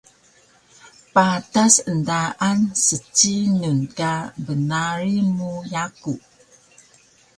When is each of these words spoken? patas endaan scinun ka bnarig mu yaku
patas 1.13 1.73
endaan 1.91 2.59
scinun 2.83 3.79
ka 3.97 4.13
bnarig 4.43 5.25
mu 5.37 5.51
yaku 5.73 6.13